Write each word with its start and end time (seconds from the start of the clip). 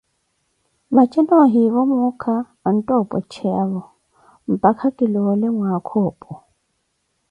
Vaje 0.95 1.19
noohivo 1.27 1.79
muuka 1.89 2.33
ontta 2.67 2.93
opwecheyavo, 3.01 3.81
mpakha 4.53 4.87
ki 4.97 5.05
loole 5.13 5.47
mwaaka 5.55 5.93
opu. 6.09 6.31